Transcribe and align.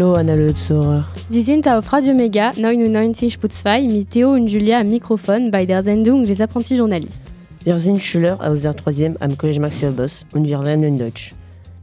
Hallo 0.00 0.14
Anna 0.14 0.56
Zuhörer. 0.56 1.06
Sie 1.28 1.42
sind 1.42 1.68
auf 1.68 1.92
Radio 1.92 2.14
Mega 2.14 2.52
99.2 2.52 3.86
mit 3.86 4.10
Theo 4.10 4.32
und 4.32 4.48
Julia 4.48 4.80
am 4.80 4.88
Mikrofon 4.88 5.50
bei 5.50 5.66
der 5.66 5.82
Sendung 5.82 6.24
Les 6.24 6.40
Apprentis 6.40 6.78
Journalistes. 6.78 7.20
Wir 7.64 7.78
sind 7.78 8.02
Schüler 8.02 8.40
aus 8.40 8.62
der 8.62 8.72
3. 8.72 9.16
am 9.20 9.36
College 9.36 9.60
Maxwell 9.60 9.92
Boss 9.92 10.24
und 10.32 10.44
wir 10.44 10.58
lernen 10.62 10.96
Deutsch. 10.96 11.34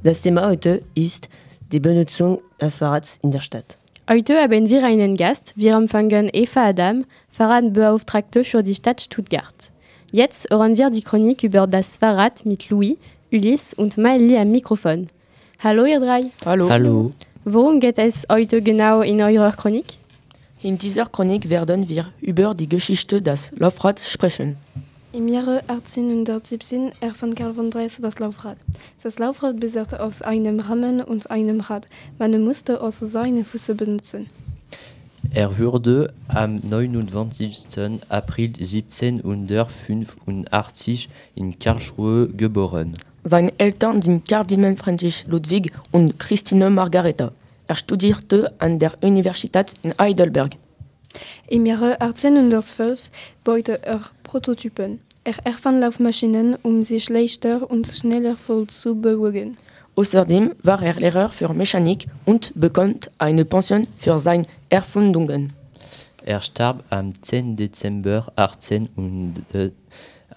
Das 0.01 0.21
Thema 0.21 0.47
heute 0.47 0.81
ist 0.95 1.29
die 1.71 1.79
Benutzung 1.79 2.39
des 2.59 2.77
Fahrrads 2.77 3.19
in 3.21 3.29
der 3.29 3.41
Stadt. 3.41 3.77
Heute 4.09 4.33
haben 4.41 4.67
wir 4.67 4.83
einen 4.83 5.15
Gast. 5.15 5.53
Wir 5.55 5.75
empfangen 5.75 6.31
Eva 6.33 6.69
Adam, 6.69 7.05
Fahrradbeauftragte 7.29 8.43
für 8.43 8.63
die 8.63 8.73
Stadt 8.73 8.99
Stuttgart. 8.99 9.69
Jetzt 10.11 10.49
hören 10.49 10.75
wir 10.75 10.89
die 10.89 11.03
Chronik 11.03 11.43
über 11.43 11.67
das 11.67 11.97
Fahrrad 11.97 12.47
mit 12.47 12.67
Louis, 12.71 12.97
Ulysse 13.31 13.75
und 13.75 13.95
Miley 13.95 14.39
am 14.39 14.49
Mikrofon. 14.49 15.05
Hallo 15.59 15.85
ihr 15.85 15.99
drei. 15.99 16.31
Hallo. 16.43 16.67
Hallo. 16.67 17.11
Worum 17.49 17.79
geht 17.79 17.97
es 17.97 18.27
heute 18.29 18.61
genau 18.61 18.99
in 18.99 19.21
eurer 19.21 19.53
Chronik? 19.53 19.99
In 20.61 20.77
dieser 20.77 21.05
Chronik 21.05 21.49
werden 21.49 21.87
wir 21.87 22.07
über 22.19 22.53
die 22.53 22.67
Geschichte 22.67 23.21
des 23.21 23.53
Laufrads 23.55 24.09
sprechen. 24.09 24.57
Im 25.13 25.29
Jahre 25.29 25.61
1817 25.69 26.91
erfand 26.99 27.37
Karl 27.37 27.53
von 27.53 27.71
Dres 27.71 28.01
das 28.01 28.19
Laufrad. 28.19 28.57
Das 29.01 29.17
Laufrad 29.17 29.61
besaß 29.61 29.93
aus 29.93 30.21
einem 30.21 30.59
Rahmen 30.59 30.99
und 30.99 31.31
einem 31.31 31.61
Rad. 31.61 31.85
Man 32.19 32.37
musste 32.43 32.81
also 32.81 33.07
seine 33.07 33.45
Füße 33.45 33.75
benutzen. 33.75 34.27
Er 35.33 35.57
wurde 35.57 36.13
am 36.27 36.59
29. 36.67 38.01
April 38.09 38.55
1785 38.59 41.07
in 41.35 41.57
Karlsruhe 41.57 42.27
geboren. 42.27 42.91
Seine 43.23 43.51
Eltern 43.57 44.01
sind 44.01 44.27
Karl 44.27 44.49
Wilhelm 44.49 44.77
Friedrich 44.77 45.25
Ludwig 45.27 45.71
und 45.91 46.17
Christine 46.19 46.69
Margareta. 46.69 47.31
Er 47.67 47.75
studierte 47.75 48.53
an 48.59 48.79
der 48.79 48.93
Universität 49.01 49.73
in 49.83 49.93
Heidelberg. 49.99 50.51
Im 51.47 51.65
Jahre 51.65 51.99
1812 51.99 53.09
baute 53.43 53.83
er 53.83 54.01
Prototypen. 54.23 54.99
Er 55.23 55.35
erfand 55.43 55.81
Laufmaschinen, 55.81 56.55
um 56.63 56.83
sich 56.83 57.09
leichter 57.09 57.69
und 57.69 57.87
schneller 57.87 58.37
vollzubewegen. 58.37 59.57
Außerdem 59.95 60.53
war 60.63 60.81
er 60.81 60.93
Lehrer 60.93 61.29
für 61.29 61.53
Mechanik 61.53 62.07
und 62.25 62.51
bekam 62.55 62.95
eine 63.17 63.43
Pension 63.45 63.87
für 63.97 64.19
seine 64.19 64.43
Erfindungen. 64.69 65.53
Er 66.23 66.41
starb 66.41 66.83
am 66.89 67.13
10. 67.21 67.55
Dezember 67.55 68.31
18 68.35 68.89
und, 68.95 69.45
äh, 69.53 69.71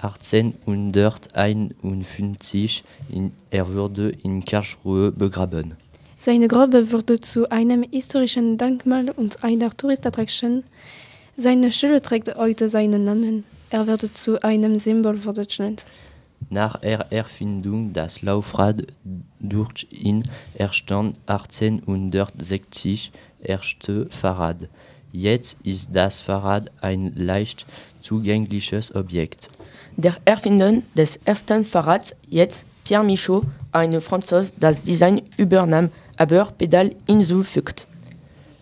1851. 0.03 2.85
In, 3.11 3.33
er 3.51 3.73
wurde 3.73 4.11
in 4.11 4.45
Karlsruhe 4.45 5.13
begraben. 5.13 5.77
Seine 6.19 6.49
Grube 6.49 6.91
wurde 6.93 7.21
zu 7.21 7.49
einem 7.51 7.83
historischen 7.83 8.59
Denkmal 8.59 9.09
und 9.11 9.43
einer 9.43 9.71
Touristattraktion. 9.71 10.65
Seine 11.37 11.73
Schule 11.73 12.03
trägt 12.03 12.37
heute 12.37 12.69
seinen 12.69 13.05
Namen. 13.05 13.45
Er 13.71 13.87
wird 13.87 14.03
zu 14.03 14.43
einem 14.43 14.79
Symbol 14.79 15.17
für 15.17 15.33
Deutschland. 15.33 15.87
Nach 16.49 16.81
der 16.81 17.13
Erfindung 17.13 17.93
des 17.93 18.23
Laufrad 18.23 18.87
durch 19.39 19.87
ihn 19.91 20.25
erstand 20.55 21.17
1860 21.27 23.13
erste 23.43 24.07
Fahrrad. 24.11 24.69
Jetzt 25.13 25.57
ist 25.65 25.91
das 25.93 26.21
Fahrrad 26.21 26.71
ein 26.81 27.13
leicht 27.17 27.67
zugängliches 28.01 28.95
Objekt. 28.95 29.51
Der 29.97 30.17
Erfinder 30.25 30.83
des 30.95 31.19
ersten 31.25 31.65
Fahrrads, 31.65 32.15
jetzt 32.29 32.65
Pierre 32.85 33.05
Michaud, 33.05 33.45
ein 33.73 34.01
Franzose, 34.01 34.53
das 34.59 34.83
Design 34.83 35.23
übernahm, 35.37 35.91
aber 36.17 36.47
Pedal 36.57 36.95
hinzufügt. 37.07 37.87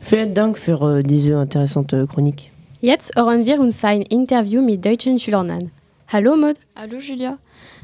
Vielen 0.00 0.34
Dank 0.34 0.58
für 0.58 0.98
äh, 0.98 1.02
diese 1.02 1.32
interessante 1.42 2.06
Chronik. 2.06 2.50
Jetzt 2.80 3.14
hören 3.16 3.44
wir 3.44 3.60
uns 3.60 3.84
ein 3.84 4.02
Interview 4.02 4.62
mit 4.62 4.84
deutschen 4.84 5.18
Schülern 5.18 5.50
an. 5.50 5.70
Hallo 6.08 6.36
Maud. 6.36 6.56
Hallo 6.74 6.98
Julia. 6.98 7.38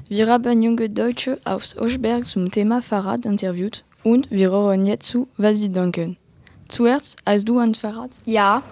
Wir 0.09 0.27
haben 0.29 0.63
junge 0.63 0.89
Deutsche 0.89 1.39
aus 1.45 1.77
Oschberg 1.77 2.27
zum 2.27 2.51
Thema 2.51 2.81
Fahrrad 2.81 3.27
interviewt 3.27 3.85
und 4.05 4.31
wir 4.31 4.51
hören 4.51 4.87
jetzt 4.87 5.07
zu, 5.07 5.29
was 5.37 5.59
sie 5.59 5.71
denken. 5.71 6.17
Zuerst, 6.69 7.17
hast 7.27 7.49
du 7.49 7.59
ein 7.59 7.75
Fahrrad? 7.75 8.11
Ja, 8.25 8.63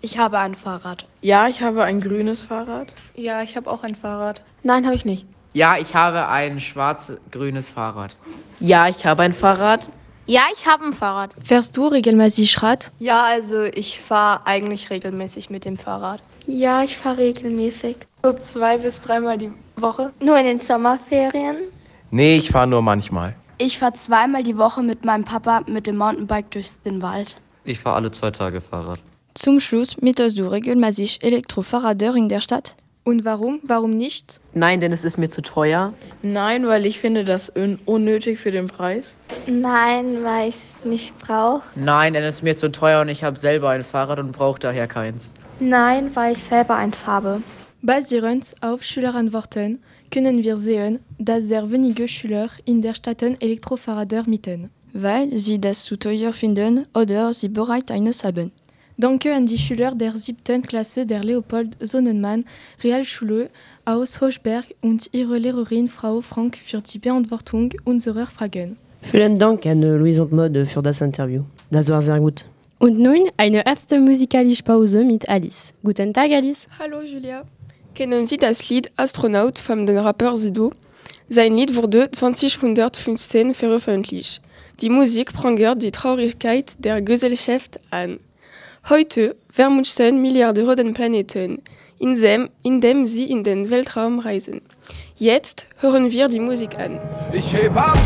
ich 0.00 0.18
habe 0.18 0.38
ein 0.38 0.54
Fahrrad. 0.54 1.06
Ja, 1.22 1.48
ich 1.48 1.62
habe 1.62 1.82
ein 1.84 2.00
grünes 2.00 2.42
Fahrrad. 2.42 2.92
Ja, 3.14 3.42
ich 3.42 3.56
habe 3.56 3.70
auch 3.70 3.82
ein 3.82 3.96
Fahrrad. 3.96 4.42
Nein, 4.62 4.84
habe 4.84 4.94
ich 4.94 5.04
nicht. 5.04 5.26
Ja, 5.54 5.76
ich 5.78 5.94
habe 5.94 6.28
ein 6.28 6.60
schwarz-grünes 6.60 7.68
Fahrrad. 7.68 8.16
Ja, 8.60 8.88
ich 8.88 9.06
habe 9.06 9.22
ein 9.22 9.32
Fahrrad. 9.32 9.90
Ja, 10.26 10.42
ich 10.52 10.66
habe 10.66 10.84
ein 10.84 10.92
Fahrrad. 10.92 11.30
Fährst 11.42 11.76
du 11.76 11.86
regelmäßig 11.86 12.62
Rad? 12.62 12.92
Ja, 12.98 13.22
also 13.22 13.62
ich 13.62 13.98
fahre 13.98 14.46
eigentlich 14.46 14.90
regelmäßig 14.90 15.48
mit 15.48 15.64
dem 15.64 15.78
Fahrrad. 15.78 16.22
Ja, 16.46 16.82
ich 16.82 16.96
fahre 16.96 17.18
regelmäßig. 17.18 17.96
So 18.22 18.34
zwei 18.34 18.76
bis 18.76 19.00
dreimal 19.00 19.38
die 19.38 19.50
Woche. 19.76 20.12
Nur 20.20 20.38
in 20.38 20.44
den 20.44 20.60
Sommerferien? 20.60 21.56
Nee, 22.10 22.36
ich 22.36 22.50
fahre 22.50 22.66
nur 22.66 22.82
manchmal. 22.82 23.34
Ich 23.60 23.78
fahre 23.78 23.94
zweimal 23.94 24.44
die 24.44 24.56
Woche 24.56 24.84
mit 24.84 25.04
meinem 25.04 25.24
Papa 25.24 25.62
mit 25.66 25.88
dem 25.88 25.96
Mountainbike 25.96 26.48
durch 26.52 26.68
den 26.84 27.02
Wald. 27.02 27.40
Ich 27.64 27.80
fahre 27.80 27.96
alle 27.96 28.12
zwei 28.12 28.30
Tage 28.30 28.60
Fahrrad. 28.60 29.00
Zum 29.34 29.58
Schluss 29.58 30.00
mietest 30.00 30.38
du 30.38 30.46
regelmäßig 30.46 31.24
Elektrofahrräder 31.24 32.14
in 32.14 32.28
der 32.28 32.40
Stadt? 32.40 32.76
Und 33.02 33.24
warum? 33.24 33.58
Warum 33.64 33.96
nicht? 33.96 34.40
Nein, 34.54 34.80
denn 34.80 34.92
es 34.92 35.02
ist 35.02 35.18
mir 35.18 35.28
zu 35.28 35.42
teuer. 35.42 35.92
Nein, 36.22 36.68
weil 36.68 36.86
ich 36.86 37.00
finde 37.00 37.24
das 37.24 37.50
un 37.56 37.80
unnötig 37.84 38.38
für 38.38 38.52
den 38.52 38.68
Preis. 38.68 39.16
Nein, 39.48 40.22
weil 40.22 40.50
ich 40.50 40.54
es 40.54 40.84
nicht 40.84 41.18
brauche. 41.18 41.62
Nein, 41.74 42.14
denn 42.14 42.22
es 42.22 42.36
ist 42.36 42.42
mir 42.42 42.56
zu 42.56 42.70
teuer 42.70 43.00
und 43.00 43.08
ich 43.08 43.24
habe 43.24 43.38
selber 43.40 43.70
ein 43.70 43.82
Fahrrad 43.82 44.20
und 44.20 44.30
brauche 44.30 44.60
daher 44.60 44.86
keins. 44.86 45.32
Nein, 45.58 46.14
weil 46.14 46.36
ich 46.36 46.44
selber 46.44 46.76
eins 46.76 47.06
habe. 47.06 47.42
Basierend 47.82 48.54
auf 48.60 48.84
Schülerantworten 48.84 49.82
können 50.10 50.42
wir 50.42 50.56
sehen, 50.56 51.00
dass 51.18 51.44
sehr 51.44 51.70
wenige 51.70 52.08
Schüler 52.08 52.50
in 52.64 52.82
der 52.82 52.94
Stadt 52.94 53.22
Elektrofahrräder 53.22 54.24
mieten. 54.26 54.70
Weil 54.92 55.38
sie 55.38 55.60
das 55.60 55.84
zu 55.84 55.96
teuer 55.96 56.32
finden 56.32 56.86
oder 56.94 57.32
sie 57.32 57.48
bereit 57.48 57.90
eines 57.90 58.24
haben. 58.24 58.52
Danke 58.96 59.32
an 59.32 59.46
die 59.46 59.58
Schüler 59.58 59.94
der 59.94 60.16
siebten 60.16 60.62
Klasse 60.62 61.06
der 61.06 61.22
Leopold 61.22 61.76
Sonnenmann 61.80 62.44
Realschule 62.82 63.48
aus 63.84 64.20
Hochberg 64.20 64.64
und 64.80 65.08
ihre 65.12 65.38
Lehrerin 65.38 65.86
Frau 65.86 66.20
Frank 66.20 66.56
für 66.56 66.80
die 66.80 66.98
Beantwortung 66.98 67.72
unserer 67.84 68.26
Fragen. 68.26 68.76
Vielen 69.02 69.38
Dank 69.38 69.64
an 69.66 69.80
Louise 69.82 70.22
und 70.22 70.32
Maud 70.32 70.66
für 70.66 70.82
das 70.82 71.00
Interview. 71.00 71.44
Das 71.70 71.88
war 71.88 72.02
sehr 72.02 72.18
gut. 72.18 72.44
Und 72.80 72.98
nun 72.98 73.28
eine 73.36 73.64
erste 73.64 74.00
musikalische 74.00 74.62
Pause 74.62 75.04
mit 75.04 75.28
Alice. 75.28 75.74
Guten 75.84 76.12
Tag, 76.12 76.30
Alice. 76.32 76.66
Hallo, 76.78 77.02
Julia. 77.02 77.44
Kennen 77.94 78.26
Sie 78.26 78.36
das 78.36 78.68
Lied 78.68 78.90
Astronaut 78.96 79.58
von 79.58 79.86
dem 79.86 79.98
Rapper 79.98 80.36
Sido? 80.36 80.72
Sein 81.28 81.56
Lied 81.56 81.74
wurde 81.74 82.10
2015 82.10 83.54
veröffentlicht. 83.54 84.40
Die 84.80 84.88
Musik 84.90 85.32
prangert 85.32 85.82
die 85.82 85.90
Traurigkeit 85.90 86.72
der 86.78 87.02
Gesellschaft 87.02 87.80
an. 87.90 88.20
Heute 88.88 89.34
vermuten 89.50 90.22
Milliarden 90.22 90.94
Planeten, 90.94 91.60
indem, 91.98 92.48
indem 92.62 93.04
sie 93.06 93.24
in 93.30 93.42
den 93.42 93.68
Weltraum 93.70 94.20
reisen. 94.20 94.62
Jetzt 95.16 95.66
hören 95.78 96.12
wir 96.12 96.28
die 96.28 96.40
Musik 96.40 96.78
an. 96.78 97.00
Ich 97.32 97.52
heb 97.52 97.76
ab, 97.76 97.98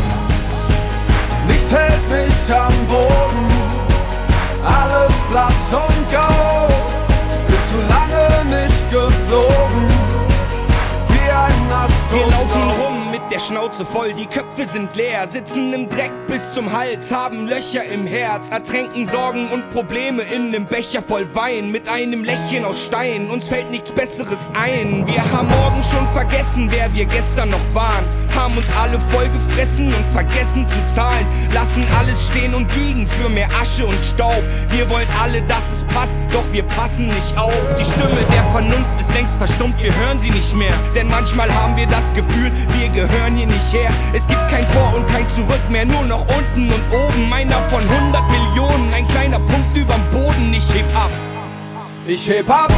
nichts 1.47 1.71
hält 1.71 2.09
mich 2.09 2.53
am 2.53 2.73
Boden, 2.87 3.47
alles 4.65 5.13
blass 5.29 5.73
und 5.73 6.11
grau, 6.11 6.32
der 13.33 13.39
Schnauze 13.39 13.83
voll, 13.83 14.13
die 14.13 14.27
Köpfe 14.27 14.67
sind 14.67 14.95
leer, 14.95 15.27
sitzen 15.27 15.73
im 15.73 15.89
Dreck 15.89 16.11
bis 16.27 16.53
zum 16.53 16.71
Hals, 16.71 17.11
haben 17.11 17.47
Löcher 17.47 17.83
im 17.83 18.05
Herz, 18.05 18.49
ertränken 18.49 19.07
Sorgen 19.07 19.47
und 19.47 19.71
Probleme 19.71 20.21
in 20.21 20.51
nem 20.51 20.67
Becher 20.67 21.01
voll 21.01 21.27
Wein, 21.33 21.71
mit 21.71 21.89
einem 21.89 22.23
Lächeln 22.23 22.63
aus 22.63 22.83
Stein, 22.83 23.31
uns 23.31 23.47
fällt 23.47 23.71
nichts 23.71 23.91
Besseres 23.91 24.49
ein. 24.53 25.07
Wir 25.07 25.31
haben 25.31 25.47
morgen 25.47 25.83
schon 25.83 26.07
vergessen, 26.09 26.67
wer 26.69 26.93
wir 26.93 27.05
gestern 27.05 27.49
noch 27.49 27.73
waren, 27.73 28.05
haben 28.35 28.57
uns 28.57 28.67
alle 28.79 28.99
voll 29.11 29.29
gefressen 29.29 29.87
und 29.87 30.05
vergessen 30.11 30.67
zu 30.67 30.93
zahlen, 30.93 31.25
lassen 31.53 31.85
alles 31.97 32.27
stehen 32.27 32.53
und 32.53 32.73
liegen 32.75 33.07
für 33.07 33.29
mehr 33.29 33.47
Asche 33.61 33.85
und 33.85 33.97
Staub. 34.03 34.43
Wir 34.69 34.89
wollen 34.89 35.07
alle, 35.21 35.41
dass 35.43 35.71
es 35.73 35.83
passt, 35.93 36.13
doch 36.31 36.43
wir 36.51 36.63
passen 36.63 37.07
nicht 37.07 37.37
auf. 37.37 37.53
Die 37.79 37.85
Stimme 37.85 38.21
der 38.31 38.43
Vernunft 38.51 38.99
ist 38.99 39.13
längst 39.13 39.33
verstummt, 39.37 39.81
wir 39.81 39.93
hören 39.95 40.19
sie 40.19 40.31
nicht 40.31 40.55
mehr, 40.55 40.73
denn 40.95 41.07
manchmal 41.09 41.53
haben 41.53 41.75
wir 41.77 41.87
das 41.87 42.13
Gefühl, 42.13 42.51
wir 42.77 42.89
gehören 42.89 43.35
hier 43.35 43.47
nicht 43.47 43.73
her. 43.73 43.91
Es 44.13 44.27
gibt 44.27 44.47
kein 44.49 44.67
Vor 44.67 44.93
und 44.95 45.07
kein 45.07 45.27
Zurück 45.29 45.61
mehr, 45.69 45.85
nur 45.85 46.03
noch 46.03 46.25
unten 46.27 46.71
und 46.71 46.83
oben. 46.91 47.31
Einer 47.33 47.61
von 47.69 47.81
100 47.81 48.21
Millionen, 48.29 48.93
ein 48.93 49.07
kleiner 49.07 49.39
Punkt 49.39 49.75
überm 49.75 50.01
Boden. 50.11 50.53
Ich 50.53 50.73
heb 50.73 50.85
ab. 50.95 51.11
Ich 52.05 52.27
heb 52.29 52.49
ab, 52.49 52.71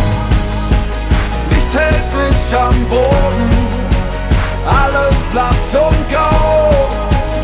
nichts 1.50 1.75
hält 1.75 2.04
mich 2.13 2.56
am 2.56 2.86
Boden. 2.86 3.65
Alles 4.66 5.18
blass 5.32 5.76
und 5.76 6.10
grau, 6.12 6.72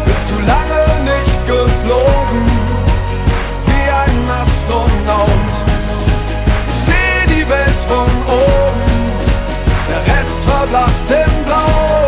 bin 0.06 0.15
zu 0.25 0.35
lange 0.45 1.03
nicht 1.03 1.45
geflogen. 1.45 2.45
Wie 3.65 3.91
Astronaut. 4.41 5.27
Ich 6.71 6.79
seh 6.79 7.27
die 7.27 7.47
Welt 7.47 7.81
von 7.88 8.07
oben, 8.27 8.81
der 9.89 10.15
Rest 10.15 10.44
verblasst 10.44 11.09
im 11.09 11.45
Blau. 11.45 12.06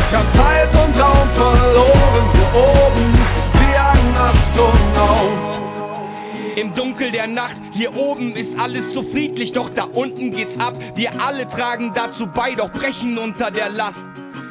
Ich 0.00 0.14
hab 0.14 0.30
Zeit 0.30 0.74
und 0.74 1.00
Raum 1.00 1.28
verloren, 1.30 2.24
hier 2.34 2.60
oben 2.60 3.14
wie 3.54 3.76
ein 3.76 4.16
Astronaut. 4.16 5.60
Im 6.56 6.74
Dunkel 6.74 7.12
der 7.12 7.28
Nacht, 7.28 7.56
hier 7.70 7.96
oben 7.96 8.34
ist 8.34 8.58
alles 8.58 8.92
so 8.92 9.02
friedlich, 9.02 9.52
doch 9.52 9.68
da 9.68 9.84
unten 9.84 10.32
geht's 10.32 10.58
ab. 10.58 10.74
Wir 10.96 11.12
alle 11.20 11.46
tragen 11.46 11.92
dazu 11.94 12.26
bei, 12.26 12.54
doch 12.54 12.70
brechen 12.72 13.16
unter 13.16 13.50
der 13.50 13.70
Last. 13.70 14.06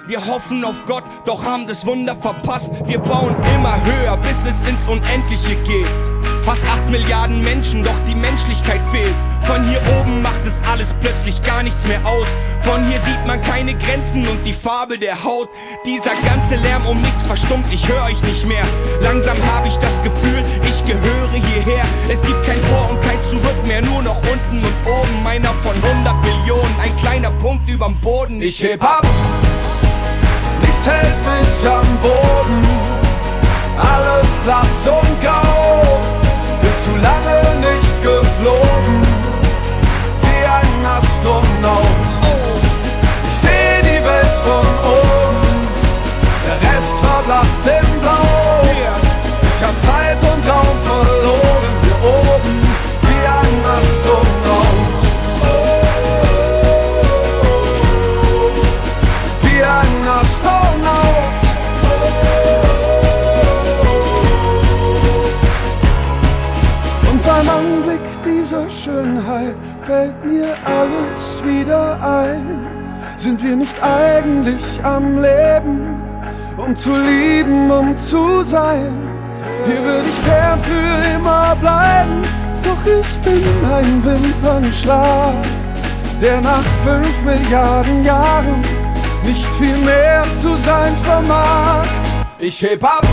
Wir 0.08 0.26
hoffen 0.26 0.64
auf 0.64 0.86
Gott, 0.88 1.04
doch 1.26 1.44
haben 1.44 1.68
das 1.68 1.86
Wunder 1.86 2.16
verpasst. 2.16 2.72
Wir 2.86 2.98
bauen 2.98 3.36
immer 3.54 3.78
höher, 3.84 4.16
bis 4.16 4.38
es 4.48 4.66
ins 4.66 4.88
Unendliche 4.88 5.56
geht. 5.66 5.88
Fast 6.44 6.64
8 6.64 6.90
Milliarden 6.90 7.44
Menschen, 7.44 7.84
doch 7.84 8.00
die 8.08 8.16
Menschlichkeit 8.16 8.80
fehlt. 8.90 9.14
Von 9.42 9.68
hier 9.68 9.82
oben 10.00 10.22
macht 10.22 10.40
es 10.46 10.62
alles 10.72 10.88
plötzlich 11.02 11.42
gar 11.42 11.62
nichts 11.62 11.86
mehr 11.86 12.00
aus. 12.06 12.26
Von 12.62 12.88
hier 12.88 13.02
sieht 13.02 13.28
man 13.28 13.42
keine 13.42 13.76
Grenzen 13.76 14.26
und 14.26 14.46
die 14.46 14.54
Farbe 14.54 14.98
der 14.98 15.26
Haut. 15.26 15.50
Dieser 15.86 16.16
ganze 16.26 16.56
Lärm 16.56 16.86
um 16.86 17.02
nichts 17.02 17.28
verstummt, 17.28 17.66
ich 17.70 17.86
höre 17.86 18.06
euch 18.06 18.24
nicht 18.24 18.46
mehr. 18.46 18.64
Langsam 19.02 19.36
habe 19.54 19.68
ich 19.68 19.76
das 19.76 20.02
Gefühl, 20.04 20.42
ich 20.64 20.86
gehöre 20.86 21.34
hierher. 21.34 21.84
Es 22.08 22.22
gibt 22.22 22.42
kein 22.46 22.62
Vor 22.62 22.92
und 22.92 23.02
kein 23.02 23.22
Zurück 23.24 23.68
mehr, 23.68 23.82
nur 23.82 24.04
noch 24.04 24.18
unten 24.20 24.64
und 24.64 24.76
oben. 24.86 25.24
Meiner 25.24 25.52
von 25.64 25.76
100 25.76 26.16
Millionen, 26.24 26.76
ein 26.82 26.96
kleiner 26.96 27.32
Punkt 27.42 27.70
überm 27.70 28.00
Boden. 28.00 28.42
Ich 28.42 28.64
heb 28.64 28.82
ab, 28.82 29.06
hält 30.88 31.20
mich 31.28 31.70
am 31.70 31.88
Boden. 32.02 32.64
Alles 33.78 34.30
blass 34.44 34.88
und 34.88 35.16
grau, 35.24 36.00
bin 36.62 36.76
zu 36.86 36.94
lange 37.08 37.40
nicht 37.68 37.96
geflogen, 38.02 38.98
wie 40.24 40.44
ein 40.60 40.76
Astronaut. 40.98 42.08
Ich 43.28 43.36
seh 43.44 43.74
die 43.82 44.02
Welt 44.10 44.38
von 44.48 44.68
oben, 45.00 45.48
der 46.46 46.58
Rest 46.68 46.96
verblasst 47.04 47.66
im 47.80 47.90
Blau. 48.02 48.58
Ich 49.50 49.60
hab 49.64 49.76
Zeit 49.80 50.22
und 50.32 50.42
Raum 50.50 50.78
verloren, 50.90 51.74
hier 51.84 52.00
oben, 52.18 52.47
fällt 69.86 70.26
mir 70.26 70.56
alles 70.64 71.44
wieder 71.46 72.00
ein. 72.02 72.68
Sind 73.16 73.44
wir 73.44 73.56
nicht 73.56 73.78
eigentlich 73.82 74.84
am 74.84 75.22
Leben, 75.22 76.02
um 76.58 76.76
zu 76.76 76.96
lieben, 76.96 77.72
um 77.72 77.96
zu 77.98 78.44
sein? 78.44 78.94
Hier 79.66 79.84
würde 79.84 80.08
ich 80.08 80.24
gern 80.26 80.60
für 80.60 81.16
immer 81.16 81.56
bleiben, 81.56 82.22
doch 82.64 82.86
ich 82.86 83.20
bin 83.20 83.44
ein 83.66 84.04
Wimpernschlag, 84.04 85.34
der 86.22 86.42
nach 86.42 86.64
fünf 86.86 87.24
Milliarden 87.24 88.04
Jahren 88.04 88.64
nicht 89.24 89.48
viel 89.56 89.78
mehr 89.80 90.26
zu 90.40 90.56
sein 90.58 90.96
vermag. 90.98 91.86
Ich 92.40 92.62
heb 92.62 92.84
ab, 92.84 93.06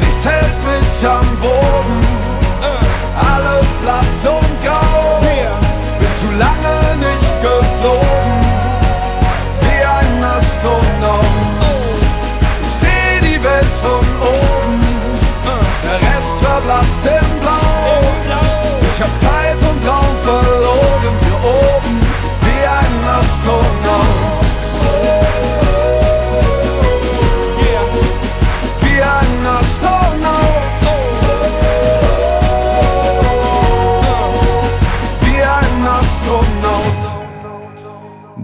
nichts 0.00 0.26
hält 0.26 0.56
mich 0.66 1.08
am 1.08 1.26
Boden, 1.40 2.00
alles 3.16 3.68
blass 3.82 3.95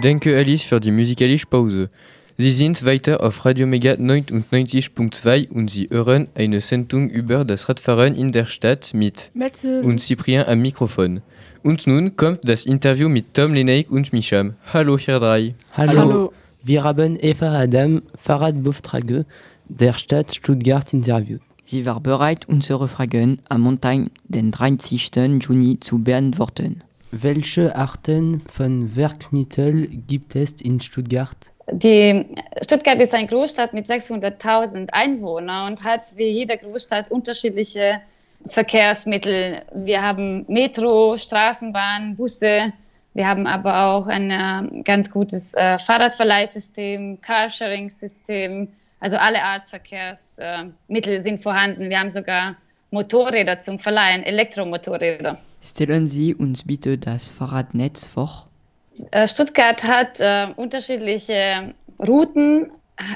Denke 0.02 0.36
Alice 0.36 0.62
für 0.62 0.80
die 0.80 0.90
musikalische 0.90 1.46
Pause. 1.46 1.88
Sie 2.36 2.50
sind 2.50 2.84
weiter 2.84 3.22
auf 3.22 3.44
Radio 3.44 3.68
Mega 3.68 3.92
99.2 3.92 5.48
und 5.50 5.70
Sie 5.70 5.88
hören 5.90 6.26
eine 6.34 6.60
Sendung 6.60 7.08
über 7.08 7.44
das 7.44 7.68
Radfahren 7.68 8.16
in 8.16 8.32
der 8.32 8.46
Stadt 8.46 8.94
mit 8.94 9.30
Mette. 9.32 9.82
und 9.82 10.00
Cyprien 10.00 10.44
am 10.46 10.60
Mikrofon. 10.60 11.20
Und 11.62 11.86
nun 11.86 12.16
kommt 12.16 12.40
das 12.42 12.66
Interview 12.66 13.08
mit 13.08 13.32
Tom 13.34 13.54
Lenaik 13.54 13.92
und 13.92 14.12
Micham. 14.12 14.54
Hallo, 14.72 14.98
Herr 14.98 15.20
Drei. 15.20 15.54
Hallo. 15.72 15.98
Hallo. 16.00 16.32
Wir 16.64 16.82
haben 16.82 17.16
Eva 17.20 17.60
Adam, 17.60 18.02
Fahrradbeauftragte 18.20 19.24
der 19.68 19.94
Stadt 19.94 20.34
Stuttgart 20.34 20.92
interviewt. 20.92 21.42
Sie 21.64 21.86
war 21.86 22.00
bereit, 22.00 22.48
unsere 22.48 22.88
Fragen 22.88 23.40
am 23.48 23.60
Montag, 23.60 24.10
den 24.24 24.50
30. 24.50 25.10
Juni, 25.40 25.78
zu 25.78 25.98
beantworten. 26.00 26.82
Welche 27.14 27.76
Arten 27.76 28.40
von 28.50 28.96
Werkmitteln 28.96 30.06
gibt 30.08 30.34
es 30.34 30.52
in 30.62 30.80
Stuttgart? 30.80 31.36
Die 31.70 32.24
Stuttgart 32.62 32.98
ist 33.00 33.12
eine 33.12 33.26
Großstadt 33.28 33.74
mit 33.74 33.86
600.000 33.86 34.88
Einwohnern 34.92 35.72
und 35.72 35.84
hat 35.84 36.16
wie 36.16 36.28
jede 36.28 36.56
Großstadt 36.56 37.10
unterschiedliche 37.10 38.00
Verkehrsmittel. 38.48 39.60
Wir 39.74 40.00
haben 40.00 40.46
Metro, 40.48 41.18
Straßenbahn, 41.18 42.16
Busse. 42.16 42.72
Wir 43.12 43.28
haben 43.28 43.46
aber 43.46 43.88
auch 43.88 44.06
ein 44.06 44.30
äh, 44.30 44.82
ganz 44.82 45.10
gutes 45.10 45.52
äh, 45.52 45.78
Fahrradverleihsystem, 45.78 47.20
Carsharing-System. 47.20 48.68
Also 49.00 49.18
alle 49.18 49.42
Art 49.42 49.66
Verkehrsmittel 49.66 51.20
sind 51.20 51.42
vorhanden. 51.42 51.90
Wir 51.90 52.00
haben 52.00 52.08
sogar 52.08 52.56
Motorräder 52.90 53.60
zum 53.60 53.78
Verleihen, 53.78 54.22
Elektromotorräder. 54.22 55.38
Stellen 55.62 56.08
Sie 56.08 56.34
uns 56.34 56.64
bitte 56.64 56.98
das 56.98 57.30
Fahrradnetz 57.30 58.06
vor. 58.06 58.48
Äh, 59.12 59.28
Stuttgart 59.28 59.84
hat 59.84 60.18
äh, 60.18 60.48
unterschiedliche 60.56 61.72
Routen. 62.00 62.72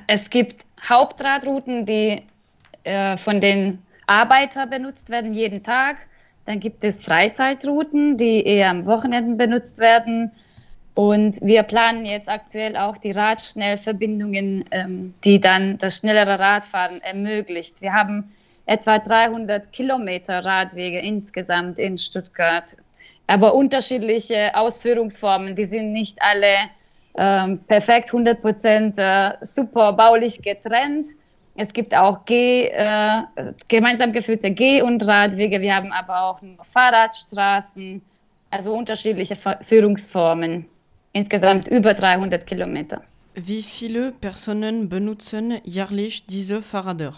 Es 0.06 0.30
gibt 0.30 0.64
Hauptradrouten, 0.88 1.86
die 1.86 2.22
äh, 2.84 3.16
von 3.16 3.40
den 3.40 3.78
Arbeitern 4.06 4.70
benutzt 4.70 5.10
werden 5.10 5.34
jeden 5.34 5.64
Tag. 5.64 5.96
Dann 6.44 6.60
gibt 6.60 6.84
es 6.84 7.04
Freizeitrouten, 7.04 8.16
die 8.16 8.44
eher 8.44 8.70
am 8.70 8.86
Wochenenden 8.86 9.36
benutzt 9.36 9.78
werden. 9.78 10.30
Und 10.94 11.38
wir 11.42 11.64
planen 11.64 12.06
jetzt 12.06 12.28
aktuell 12.28 12.76
auch 12.76 12.96
die 12.96 13.10
Radschnellverbindungen, 13.10 14.64
ähm, 14.70 15.14
die 15.24 15.40
dann 15.40 15.78
das 15.78 15.98
schnellere 15.98 16.38
Radfahren 16.38 17.02
ermöglicht. 17.02 17.82
Wir 17.82 17.92
haben 17.92 18.32
etwa 18.66 18.98
300 18.98 19.72
Kilometer 19.72 20.44
Radwege 20.44 20.98
insgesamt 20.98 21.78
in 21.78 21.96
Stuttgart 21.96 22.76
aber 23.26 23.54
unterschiedliche 23.54 24.54
Ausführungsformen. 24.54 25.56
Die 25.56 25.64
sind 25.64 25.92
nicht 25.92 26.20
alle 26.22 26.70
ähm, 27.16 27.58
perfekt 27.66 28.08
100 28.08 28.40
Prozent 28.40 28.98
äh, 28.98 29.32
super 29.42 29.92
baulich 29.92 30.40
getrennt. 30.42 31.10
Es 31.56 31.72
gibt 31.72 31.94
auch 31.94 32.24
Geh, 32.26 32.66
äh, 32.66 33.22
gemeinsam 33.68 34.12
geführte 34.12 34.50
Geh- 34.50 34.82
und 34.82 35.06
Radwege. 35.06 35.60
Wir 35.60 35.74
haben 35.74 35.92
aber 35.92 36.22
auch 36.22 36.40
Fahrradstraßen, 36.62 38.02
also 38.50 38.74
unterschiedliche 38.74 39.36
Führungsformen. 39.62 40.66
Insgesamt 41.12 41.68
über 41.68 41.94
300 41.94 42.46
Kilometer. 42.46 43.02
Wie 43.34 43.62
viele 43.62 44.12
Personen 44.12 44.88
benutzen 44.90 45.60
jährlich 45.64 46.26
diese 46.26 46.60
Fahrräder? 46.60 47.14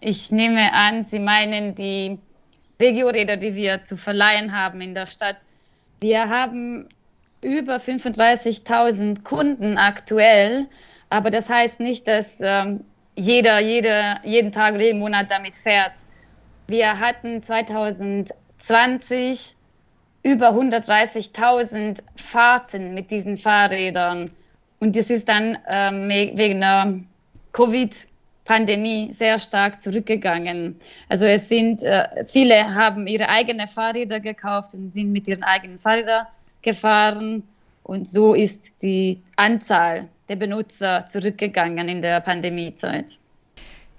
Ich 0.00 0.32
nehme 0.32 0.72
an, 0.72 1.04
Sie 1.04 1.18
meinen 1.18 1.74
die 1.74 2.18
Regioräder, 2.80 3.36
die 3.36 3.54
wir 3.54 3.82
zu 3.82 3.96
verleihen 3.96 4.56
haben 4.56 4.80
in 4.80 4.94
der 4.94 5.06
Stadt. 5.06 5.36
Wir 6.00 6.28
haben 6.28 6.88
über 7.42 7.76
35.000 7.76 9.22
Kunden 9.22 9.78
aktuell, 9.78 10.66
aber 11.10 11.30
das 11.30 11.48
heißt 11.48 11.78
nicht, 11.80 12.08
dass 12.08 12.40
ähm, 12.40 12.84
jeder, 13.14 13.60
jeder 13.60 14.20
jeden 14.24 14.50
Tag 14.52 14.74
oder 14.74 14.84
jeden 14.84 15.00
Monat 15.00 15.30
damit 15.30 15.56
fährt. 15.56 15.92
Wir 16.68 16.98
hatten 16.98 17.42
2020 17.42 19.56
über 20.22 20.50
130.000 20.50 21.98
Fahrten 22.16 22.94
mit 22.94 23.10
diesen 23.10 23.36
Fahrrädern 23.36 24.30
und 24.78 24.96
das 24.96 25.10
ist 25.10 25.28
dann 25.28 25.58
ähm, 25.68 26.08
wegen 26.08 26.60
der 26.60 26.94
Covid 27.52 28.08
Pandemie 28.44 29.12
sehr 29.12 29.38
stark 29.38 29.80
zurückgegangen. 29.80 30.76
Also 31.08 31.24
es 31.26 31.48
sind, 31.48 31.82
äh, 31.82 32.24
viele 32.26 32.74
haben 32.74 33.06
ihre 33.06 33.28
eigenen 33.28 33.68
Fahrräder 33.68 34.20
gekauft 34.20 34.74
und 34.74 34.92
sind 34.92 35.12
mit 35.12 35.28
ihren 35.28 35.44
eigenen 35.44 35.78
Fahrrädern 35.78 36.26
gefahren. 36.62 37.42
Und 37.84 38.08
so 38.08 38.34
ist 38.34 38.82
die 38.82 39.20
Anzahl 39.36 40.08
der 40.28 40.36
Benutzer 40.36 41.06
zurückgegangen 41.06 41.88
in 41.88 42.02
der 42.02 42.20
Pandemiezeit. 42.20 43.18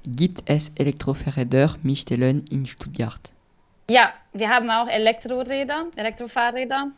Gibt 0.06 0.44
es 0.46 0.72
Elektrofahrräder 0.76 1.76
Michelin 1.84 2.44
in 2.50 2.66
Stuttgart? 2.66 3.32
Ja, 3.90 4.14
wir 4.34 4.50
haben 4.50 4.70
auch 4.70 4.88
Elektroräder, 4.88 5.86
Elektrofahrräder. 5.96 6.92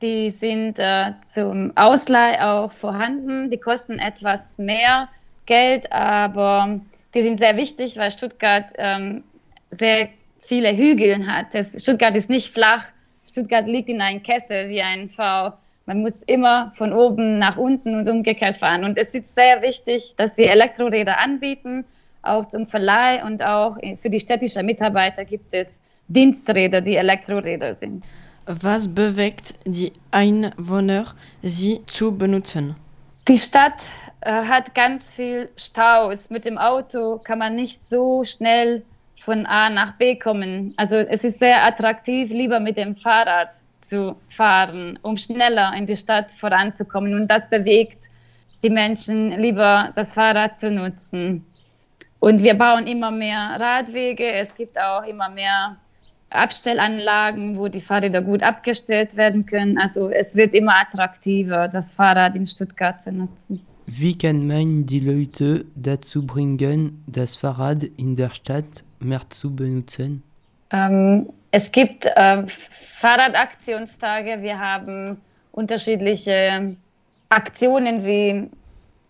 Die 0.00 0.30
sind 0.30 0.78
äh, 0.78 1.12
zum 1.22 1.76
Ausleih 1.76 2.40
auch 2.40 2.72
vorhanden. 2.72 3.50
Die 3.50 3.58
kosten 3.58 3.98
etwas 3.98 4.56
mehr 4.58 5.08
Geld, 5.48 5.90
aber 5.90 6.78
die 7.14 7.22
sind 7.22 7.38
sehr 7.38 7.56
wichtig, 7.56 7.96
weil 7.96 8.10
Stuttgart 8.10 8.66
ähm, 8.76 9.24
sehr 9.70 10.10
viele 10.38 10.76
Hügel 10.76 11.26
hat. 11.26 11.46
Das, 11.52 11.82
Stuttgart 11.82 12.14
ist 12.14 12.28
nicht 12.28 12.52
flach. 12.52 12.84
Stuttgart 13.26 13.66
liegt 13.66 13.88
in 13.88 14.00
einem 14.00 14.22
Kessel 14.22 14.68
wie 14.68 14.82
ein 14.82 15.08
V. 15.08 15.52
Man 15.86 16.02
muss 16.02 16.22
immer 16.24 16.70
von 16.74 16.92
oben 16.92 17.38
nach 17.38 17.56
unten 17.56 17.94
und 17.94 18.08
umgekehrt 18.08 18.56
fahren. 18.56 18.84
Und 18.84 18.98
es 18.98 19.14
ist 19.14 19.34
sehr 19.34 19.62
wichtig, 19.62 20.14
dass 20.18 20.36
wir 20.36 20.50
Elektroräder 20.50 21.18
anbieten, 21.18 21.84
auch 22.20 22.44
zum 22.44 22.66
Verleih 22.66 23.24
und 23.24 23.42
auch 23.42 23.78
für 23.96 24.10
die 24.10 24.20
städtischen 24.20 24.66
Mitarbeiter 24.66 25.24
gibt 25.24 25.54
es 25.54 25.80
Diensträder, 26.08 26.82
die 26.82 26.96
Elektroräder 26.96 27.72
sind. 27.72 28.04
Was 28.44 28.86
bewegt 28.86 29.54
die 29.64 29.92
Einwohner, 30.10 31.14
sie 31.42 31.80
zu 31.86 32.16
benutzen? 32.16 32.76
Die 33.28 33.36
Stadt 33.36 33.82
äh, 34.22 34.32
hat 34.32 34.74
ganz 34.74 35.12
viel 35.12 35.50
Staus. 35.56 36.30
Mit 36.30 36.46
dem 36.46 36.56
Auto 36.56 37.18
kann 37.18 37.38
man 37.38 37.54
nicht 37.54 37.78
so 37.78 38.24
schnell 38.24 38.82
von 39.20 39.44
A 39.44 39.68
nach 39.68 39.98
B 39.98 40.16
kommen. 40.16 40.72
Also 40.78 40.96
es 40.96 41.24
ist 41.24 41.38
sehr 41.38 41.62
attraktiv, 41.62 42.30
lieber 42.30 42.58
mit 42.58 42.78
dem 42.78 42.94
Fahrrad 42.94 43.50
zu 43.80 44.16
fahren, 44.28 44.98
um 45.02 45.18
schneller 45.18 45.74
in 45.76 45.84
die 45.84 45.96
Stadt 45.96 46.32
voranzukommen. 46.32 47.14
Und 47.14 47.28
das 47.28 47.50
bewegt 47.50 48.04
die 48.62 48.70
Menschen, 48.70 49.32
lieber 49.32 49.92
das 49.94 50.14
Fahrrad 50.14 50.58
zu 50.58 50.70
nutzen. 50.70 51.44
Und 52.20 52.42
wir 52.42 52.54
bauen 52.54 52.86
immer 52.86 53.10
mehr 53.10 53.56
Radwege. 53.60 54.32
Es 54.32 54.54
gibt 54.54 54.80
auch 54.80 55.02
immer 55.02 55.28
mehr 55.28 55.76
Abstellanlagen, 56.30 57.58
wo 57.58 57.68
die 57.68 57.80
Fahrräder 57.80 58.22
gut 58.22 58.42
abgestellt 58.42 59.16
werden 59.16 59.46
können. 59.46 59.78
Also 59.78 60.10
es 60.10 60.36
wird 60.36 60.54
immer 60.54 60.78
attraktiver, 60.78 61.68
das 61.68 61.94
Fahrrad 61.94 62.34
in 62.34 62.44
Stuttgart 62.44 63.00
zu 63.00 63.12
nutzen. 63.12 63.60
Wie 63.86 64.16
kann 64.16 64.46
man 64.46 64.84
die 64.84 65.00
Leute 65.00 65.64
dazu 65.74 66.26
bringen, 66.26 67.02
das 67.06 67.36
Fahrrad 67.36 67.84
in 67.96 68.16
der 68.16 68.34
Stadt 68.34 68.84
mehr 69.00 69.22
zu 69.30 69.54
benutzen? 69.54 70.22
Ähm, 70.70 71.30
es 71.50 71.72
gibt 71.72 72.04
äh, 72.04 72.44
Fahrradaktionstage. 72.98 74.42
Wir 74.42 74.58
haben 74.58 75.16
unterschiedliche 75.52 76.76
Aktionen, 77.30 78.04
wie, 78.04 78.50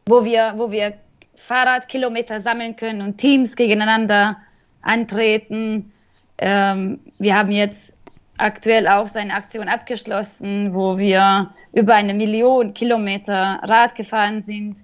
wo, 0.06 0.24
wir, 0.24 0.54
wo 0.56 0.70
wir 0.70 0.94
Fahrradkilometer 1.34 2.40
sammeln 2.40 2.76
können 2.76 3.02
und 3.02 3.18
Teams 3.18 3.56
gegeneinander 3.56 4.36
antreten. 4.82 5.92
Ähm, 6.38 7.00
wir 7.18 7.36
haben 7.36 7.50
jetzt 7.50 7.94
aktuell 8.38 8.86
auch 8.88 9.08
so 9.08 9.18
eine 9.18 9.34
Aktion 9.34 9.68
abgeschlossen, 9.68 10.72
wo 10.72 10.96
wir 10.96 11.50
über 11.72 11.94
eine 11.94 12.14
Million 12.14 12.72
Kilometer 12.72 13.60
Rad 13.64 13.94
gefahren 13.94 14.42
sind. 14.42 14.78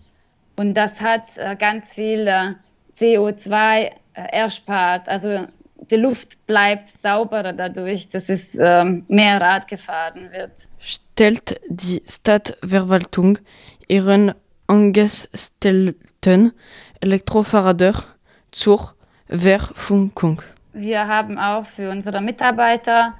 Und 0.57 0.75
das 0.75 1.01
hat 1.01 1.37
äh, 1.37 1.57
ganz 1.57 1.95
viel 1.95 2.27
äh, 2.27 2.55
CO2 2.95 3.55
äh, 3.55 3.91
erspart. 4.15 5.09
Also 5.09 5.47
die 5.91 5.97
Luft 5.97 6.47
bleibt 6.47 6.89
sauberer 6.89 7.53
dadurch, 7.53 8.09
dass 8.09 8.29
es 8.29 8.57
ähm, 8.61 9.05
mehr 9.09 9.41
Rad 9.41 9.69
gefahren 9.69 10.31
wird. 10.33 10.53
Stellt 10.79 11.61
die 11.69 12.03
Stadtverwaltung 12.09 13.39
ihren 13.89 14.33
angestellten 14.67 16.53
Elektrofahrräder 17.01 18.05
zur 18.51 18.95
Verfügung? 19.29 20.43
Wir 20.75 21.07
haben 21.07 21.39
auch 21.39 21.67
für 21.67 21.89
unsere 21.89 22.21
Mitarbeiter 22.21 23.15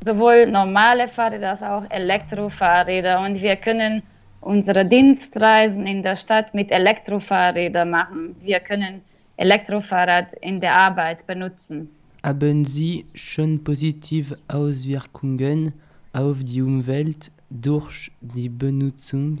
sowohl 0.00 0.46
normale 0.46 1.06
Fahrräder 1.06 1.50
als 1.50 1.62
auch 1.62 1.84
Elektrofahrräder 1.90 3.20
und 3.20 3.40
wir 3.42 3.56
können 3.56 4.02
unsere 4.40 4.84
Dienstreisen 4.86 5.86
in 5.86 6.02
der 6.02 6.16
Stadt 6.16 6.54
mit 6.54 6.72
Elektrofahrrädern 6.72 7.90
machen. 7.90 8.34
Wir 8.40 8.58
können 8.60 9.02
Elektrofahrrad 9.36 10.32
in 10.40 10.60
der 10.60 10.74
Arbeit 10.74 11.26
benutzen. 11.26 11.90
Haben 12.24 12.64
Sie 12.64 13.04
schon 13.14 13.62
positive 13.62 14.38
Auswirkungen 14.48 15.74
auf 16.14 16.38
die 16.42 16.62
Umwelt 16.62 17.30
durch 17.50 18.10
die 18.22 18.48
Benutzung 18.48 19.38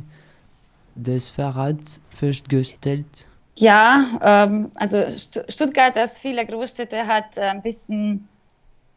des 0.94 1.30
Fahrrads 1.30 1.98
festgestellt? 2.10 3.26
Ja, 3.58 4.18
ähm, 4.22 4.70
also 4.76 5.04
Stuttgart, 5.48 5.94
das 5.96 6.18
viele 6.18 6.46
Großstädte 6.46 7.06
hat 7.06 7.36
äh, 7.36 7.42
ein 7.42 7.62
bisschen 7.62 8.28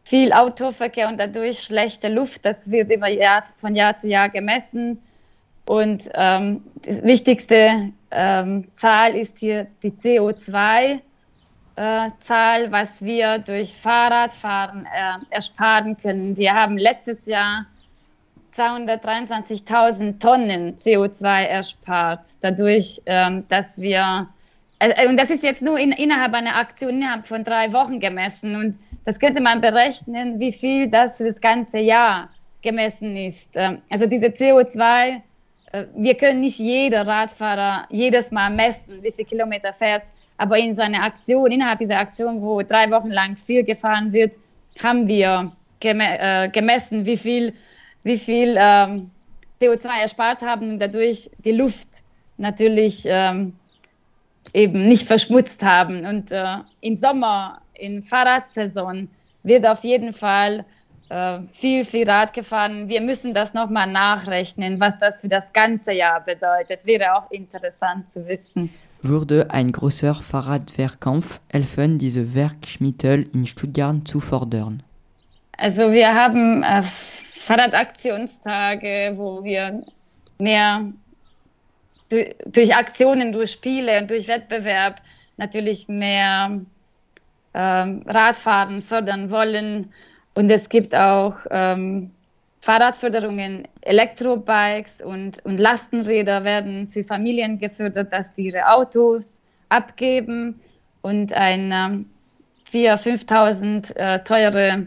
viel 0.04 0.32
Autoverkehr 0.32 1.08
und 1.08 1.18
dadurch 1.18 1.60
schlechte 1.60 2.08
Luft. 2.08 2.44
Das 2.44 2.70
wird 2.70 2.90
immer 2.90 3.08
Jahr, 3.08 3.42
von 3.58 3.74
Jahr 3.74 3.96
zu 3.96 4.08
Jahr 4.08 4.28
gemessen. 4.28 5.02
Und 5.66 6.08
ähm, 6.14 6.62
die 6.84 7.02
wichtigste 7.02 7.92
ähm, 8.12 8.68
Zahl 8.72 9.16
ist 9.16 9.38
hier 9.38 9.66
die 9.82 9.90
CO2-Zahl, 9.90 11.02
äh, 11.76 12.70
was 12.70 13.02
wir 13.02 13.38
durch 13.38 13.74
Fahrradfahren 13.74 14.86
äh, 14.86 15.18
ersparen 15.30 15.96
können. 15.96 16.36
Wir 16.36 16.54
haben 16.54 16.78
letztes 16.78 17.26
Jahr 17.26 17.66
223.000 18.54 20.18
Tonnen 20.20 20.76
CO2 20.78 21.42
erspart, 21.44 22.20
dadurch, 22.40 23.02
ähm, 23.06 23.44
dass 23.48 23.78
wir, 23.80 24.28
und 25.08 25.16
das 25.16 25.30
ist 25.30 25.42
jetzt 25.42 25.62
nur 25.62 25.78
in, 25.78 25.92
innerhalb 25.92 26.34
einer 26.34 26.56
Aktion, 26.56 26.90
innerhalb 26.90 27.26
von 27.26 27.44
drei 27.44 27.72
Wochen 27.72 27.98
gemessen. 27.98 28.56
Und 28.56 28.78
das 29.04 29.18
könnte 29.18 29.40
man 29.40 29.60
berechnen, 29.60 30.38
wie 30.38 30.52
viel 30.52 30.88
das 30.88 31.16
für 31.16 31.24
das 31.24 31.40
ganze 31.40 31.78
Jahr 31.78 32.28
gemessen 32.62 33.16
ist. 33.16 33.52
Ähm, 33.54 33.80
also 33.88 34.06
diese 34.06 34.26
CO2, 34.26 35.22
äh, 35.72 35.84
wir 35.94 36.14
können 36.16 36.40
nicht 36.40 36.58
jeder 36.58 37.06
Radfahrer 37.06 37.86
jedes 37.90 38.30
Mal 38.32 38.50
messen, 38.50 39.02
wie 39.02 39.12
viele 39.12 39.28
Kilometer 39.28 39.72
fährt, 39.72 40.04
aber 40.36 40.58
in 40.58 40.74
so 40.74 40.82
einer 40.82 41.02
Aktion, 41.02 41.50
innerhalb 41.50 41.78
dieser 41.78 41.98
Aktion, 41.98 42.42
wo 42.42 42.60
drei 42.62 42.90
Wochen 42.90 43.10
lang 43.10 43.36
viel 43.36 43.64
gefahren 43.64 44.12
wird, 44.12 44.34
haben 44.82 45.08
wir 45.08 45.52
äh, 45.80 46.48
gemessen, 46.50 47.06
wie 47.06 47.16
viel, 47.16 47.54
wie 48.02 48.18
viel 48.18 48.56
ähm, 48.58 49.10
CO2 49.60 50.02
erspart 50.02 50.42
haben 50.42 50.72
und 50.72 50.78
dadurch 50.80 51.30
die 51.44 51.52
Luft 51.52 51.88
natürlich 52.36 53.04
ähm, 53.06 53.54
eben 54.52 54.82
nicht 54.84 55.06
verschmutzt 55.06 55.62
haben. 55.62 56.04
Und 56.04 56.32
äh, 56.32 56.56
im 56.80 56.96
Sommer 56.96 57.60
in 57.74 58.02
Fahrradsaison 58.02 59.08
wird 59.42 59.66
auf 59.66 59.84
jeden 59.84 60.12
Fall 60.12 60.64
äh, 61.08 61.38
viel, 61.48 61.84
viel 61.84 62.08
Rad 62.08 62.32
gefahren. 62.32 62.88
Wir 62.88 63.00
müssen 63.00 63.34
das 63.34 63.54
nochmal 63.54 63.86
nachrechnen, 63.86 64.80
was 64.80 64.98
das 64.98 65.20
für 65.20 65.28
das 65.28 65.52
ganze 65.52 65.92
Jahr 65.92 66.20
bedeutet. 66.20 66.84
Wäre 66.86 67.14
auch 67.14 67.30
interessant 67.30 68.10
zu 68.10 68.26
wissen. 68.26 68.70
Würde 69.02 69.50
ein 69.50 69.70
großer 69.72 70.14
Fahrradwehrkampf 70.14 71.38
helfen, 71.48 71.98
diese 71.98 72.34
Werkmittel 72.34 73.28
in 73.32 73.46
Stuttgart 73.46 74.08
zu 74.08 74.20
fördern? 74.20 74.82
Also 75.58 75.92
wir 75.92 76.12
haben 76.12 76.62
äh, 76.62 76.82
Fahrradaktionstage, 77.38 79.12
wo 79.16 79.44
wir 79.44 79.82
mehr 80.38 80.86
durch, 82.08 82.34
durch 82.46 82.74
Aktionen, 82.74 83.32
durch 83.32 83.52
Spiele 83.52 84.00
und 84.00 84.10
durch 84.10 84.28
Wettbewerb 84.28 85.00
natürlich 85.36 85.88
mehr 85.88 86.60
ähm, 87.54 88.02
Radfahren 88.06 88.82
fördern 88.82 89.30
wollen. 89.30 89.92
Und 90.34 90.50
es 90.50 90.68
gibt 90.68 90.94
auch 90.94 91.36
ähm, 91.50 92.10
Fahrradförderungen, 92.60 93.66
Elektrobikes 93.82 95.00
und, 95.00 95.44
und 95.44 95.58
Lastenräder 95.58 96.44
werden 96.44 96.88
für 96.88 97.04
Familien 97.04 97.58
gefördert, 97.58 98.12
dass 98.12 98.32
die 98.34 98.46
ihre 98.46 98.66
Autos 98.68 99.40
abgeben 99.68 100.60
und 101.02 101.32
ein 101.32 101.72
ähm, 101.72 102.06
4.000, 102.70 103.26
5.000 103.26 103.96
äh, 103.96 104.24
teure 104.24 104.86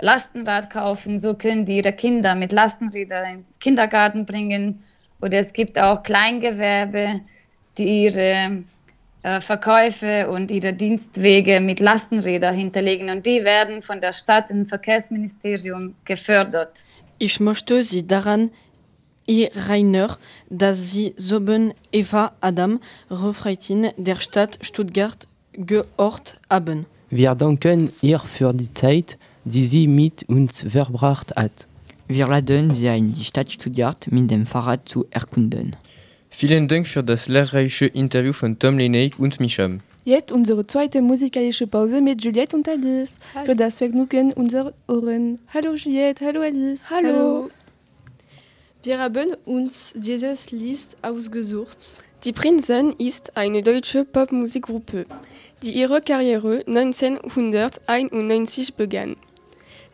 Lastenrad 0.00 0.70
kaufen. 0.70 1.18
So 1.18 1.34
können 1.34 1.64
die 1.64 1.78
ihre 1.78 1.92
Kinder 1.92 2.34
mit 2.34 2.52
Lastenrädern 2.52 3.38
ins 3.38 3.58
Kindergarten 3.58 4.24
bringen. 4.24 4.82
Oder 5.20 5.38
es 5.38 5.52
gibt 5.52 5.78
auch 5.78 6.02
Kleingewerbe, 6.02 7.20
die 7.78 8.04
ihre 8.04 8.64
äh, 9.22 9.40
Verkäufe 9.40 10.28
und 10.30 10.50
ihre 10.50 10.72
Dienstwege 10.72 11.60
mit 11.60 11.80
Lastenrädern 11.80 12.54
hinterlegen 12.54 13.10
und 13.10 13.26
die 13.26 13.44
werden 13.44 13.82
von 13.82 14.00
der 14.00 14.12
Stadt- 14.12 14.50
und 14.50 14.66
Verkehrsministerium 14.68 15.94
gefördert. 16.04 16.84
Ich 17.18 17.40
möchte 17.40 17.82
Sie 17.82 18.06
daran 18.06 18.50
e 19.26 19.48
Rainer, 19.54 20.18
dass 20.48 20.92
sie 20.92 21.14
soben 21.16 21.74
Eva 21.92 22.32
Adam 22.40 22.78
Refreitin 23.10 23.88
der 23.96 24.20
Stadt 24.20 24.58
Stuttgart 24.62 25.26
geort 25.52 26.38
haben. 26.48 26.86
Wir 27.10 27.34
danken 27.34 27.90
ihr 28.02 28.18
für 28.18 28.52
die 28.52 28.72
Zeit, 28.72 29.18
die 29.44 29.66
sie 29.66 29.86
mit 29.86 30.28
uns 30.28 30.66
verbracht 30.68 31.34
hat. 31.36 31.66
Wir 32.08 32.28
laden 32.28 32.72
Sie 32.72 32.88
ein, 32.88 33.14
die 33.14 33.24
Stadt 33.24 33.50
Stuttgart 33.50 34.06
mit 34.12 34.30
dem 34.30 34.46
Fahrrad 34.46 34.88
zu 34.88 35.06
erkunden. 35.10 35.74
Vielen 36.30 36.68
Dank 36.68 36.86
für 36.86 37.02
das 37.02 37.26
lehrreiche 37.26 37.86
Interview 37.86 38.32
von 38.32 38.60
Tom 38.60 38.78
Leney 38.78 39.10
und 39.18 39.40
Micham. 39.40 39.80
Jetzt 40.04 40.30
unsere 40.30 40.64
zweite 40.68 41.02
musikalische 41.02 41.66
Pause 41.66 42.00
mit 42.00 42.22
Juliette 42.22 42.56
und 42.56 42.68
Alice. 42.68 43.18
Für 43.44 43.56
das 43.56 43.78
Vergnügen 43.78 44.32
unserer 44.34 44.72
Ohren. 44.86 45.40
Hallo 45.52 45.74
Juliette, 45.74 46.24
hallo 46.24 46.42
Alice. 46.42 46.88
Hallo. 46.90 47.50
Wir 48.84 49.00
haben 49.00 49.34
uns 49.44 49.92
dieses 49.96 50.52
Lied 50.52 50.78
ausgesucht. 51.02 51.98
Die 52.24 52.32
Prinzen 52.32 52.92
ist 52.92 53.36
eine 53.36 53.64
deutsche 53.64 54.04
Popmusikgruppe, 54.04 55.06
die 55.64 55.72
ihre 55.72 56.00
Karriere 56.00 56.62
1991 56.68 58.74
begann. 58.74 59.16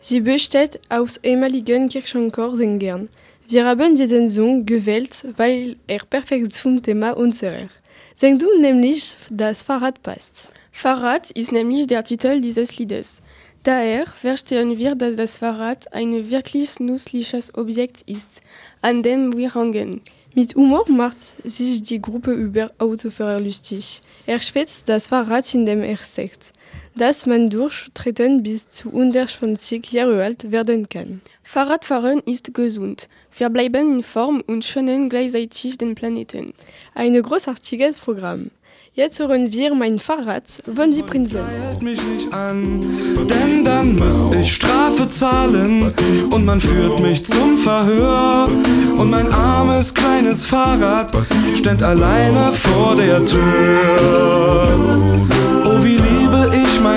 Sie 0.04 0.21
besteht 0.21 0.80
aus 0.88 1.16
ehemaligen 1.23 1.88
Kirchenchorsängern. 1.88 3.09
Wir 3.47 3.64
haben 3.64 3.94
diesen 3.94 4.28
Song 4.28 4.66
gewählt, 4.66 5.25
weil 5.37 5.76
er 5.87 6.00
perfekt 6.04 6.56
zum 6.56 6.82
Thema 6.82 7.16
unserer 7.16 7.68
Sendung, 8.16 8.61
nämlich 8.61 9.14
das 9.30 9.62
Fahrrad 9.62 10.02
passt. 10.02 10.52
Fahrrad 10.73 11.30
ist 11.30 11.52
nämlich 11.52 11.87
der 11.87 12.02
Titel 12.02 12.40
dieses 12.40 12.78
Liedes. 12.78 13.21
Daher 13.62 14.06
verstehen 14.06 14.76
wir, 14.76 14.97
dass 14.97 15.14
das 15.14 15.37
Fahrrad 15.37 15.92
ein 15.92 16.28
wirklich 16.28 16.80
nützliches 16.80 17.54
Objekt 17.54 18.02
ist, 18.06 18.42
an 18.80 19.04
dem 19.04 19.37
wir 19.37 19.54
hängen. 19.54 20.00
Mit 20.34 20.54
Humor 20.54 20.88
macht 20.88 21.18
sich 21.44 21.82
die 21.82 22.00
Gruppe 22.00 22.32
über 22.32 22.72
Autofahrer 22.78 23.38
lustig. 23.38 24.00
Er 24.24 24.40
schwätzt 24.40 24.88
das 24.88 25.08
Fahrrad, 25.08 25.52
indem 25.54 25.82
er 25.82 25.98
sagt, 25.98 26.54
dass 26.94 27.26
man 27.26 27.50
durch 27.50 27.90
Treten 27.92 28.42
bis 28.42 28.70
zu 28.70 28.88
120 28.88 29.92
Jahre 29.92 30.24
alt 30.24 30.50
werden 30.50 30.88
kann. 30.88 31.20
Fahrradfahren 31.42 32.20
ist 32.20 32.54
gesund. 32.54 33.08
Wir 33.36 33.50
bleiben 33.50 33.98
in 33.98 34.02
Form 34.02 34.42
und 34.46 34.64
schonen 34.64 35.10
gleichzeitig 35.10 35.76
den 35.76 35.94
Planeten. 35.94 36.54
Ein 36.94 37.20
großartiges 37.20 37.98
Programm. 37.98 38.50
Jetzt 38.94 39.18
hören 39.20 39.50
wir 39.50 39.75
mein 39.75 39.99
Fahrrad 39.99 40.44
von 40.76 40.92
die 40.92 41.02
Prinzen. 41.02 41.40
Hält 41.46 41.80
mich 41.80 41.99
nicht 42.02 42.30
an, 42.34 42.78
denn 43.26 43.64
dann 43.64 43.94
müsste 43.94 44.37
ich 44.37 44.52
Strafe 44.52 45.08
zahlen 45.08 45.94
und 46.30 46.44
man 46.44 46.61
führt 46.61 47.00
mich 47.00 47.25
zum 47.25 47.56
Verhör 47.56 48.50
und 48.99 49.08
mein 49.08 49.32
armes 49.32 49.94
kleines 49.94 50.44
Fahrrad 50.44 51.11
steht 51.56 51.82
alleine 51.82 52.52
vor 52.52 52.94
der 52.94 53.25
Tür. 53.25 54.68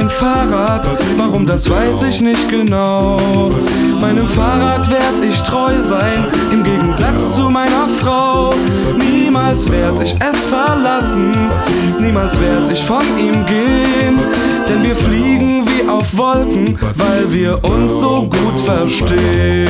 Mein 0.06 0.12
Fahrrad, 0.12 0.88
warum 1.18 1.46
das 1.48 1.70
weiß 1.70 2.04
ich 2.04 2.22
nicht 2.22 2.50
genau. 2.50 3.18
Meinem 4.00 4.28
Fahrrad 4.28 4.90
werd 4.90 5.24
ich 5.24 5.42
treu 5.42 5.82
sein, 5.82 6.26
im 6.52 6.64
Gegensatz 6.64 7.36
zu 7.36 7.50
meiner 7.50 7.88
Frau. 8.00 8.54
Niemals 8.98 9.70
werd 9.72 10.04
ich 10.04 10.16
es 10.20 10.38
verlassen, 10.46 11.32
niemals 12.00 12.40
werd 12.40 12.72
ich 12.72 12.84
von 12.84 13.04
ihm 13.18 13.46
gehen. 13.46 14.20
Denn 14.70 14.84
wir 14.84 14.96
fliegen 14.96 15.66
wie 15.68 15.90
auf 15.90 16.16
Wolken, 16.16 16.78
weil 16.96 17.32
wir 17.32 17.64
uns 17.64 18.00
so 18.00 18.30
gut 18.30 18.60
verstehen. 18.64 19.68